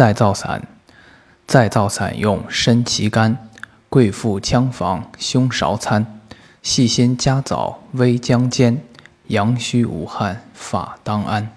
[0.00, 0.62] 再造伞，
[1.46, 3.36] 再造伞用参旗干，
[3.90, 6.18] 贵妇羌房胸勺参，
[6.62, 8.82] 细心加枣微姜煎，
[9.26, 11.52] 阳虚无汗法当安。